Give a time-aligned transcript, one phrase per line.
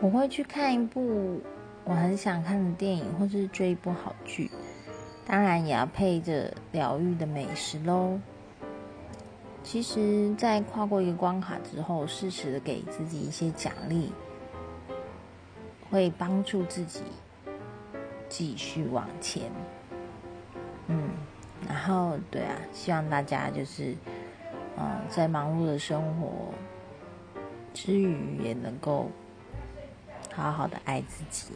[0.00, 1.40] 我会去看一部
[1.84, 4.50] 我很想看的电影，或是追一部好剧，
[5.26, 8.18] 当然也要配着疗愈的美食喽。
[9.62, 14.12] 其实，在跨过一个关卡之后，适时的给自己一些奖励，
[15.90, 17.02] 会帮助自己
[18.28, 19.50] 继续往前。
[20.86, 21.10] 嗯，
[21.66, 23.96] 然后对啊，希望大家就是，
[24.78, 26.54] 嗯，在忙碌的生活
[27.74, 29.10] 之余，也能够
[30.36, 31.54] 好好的爱自己。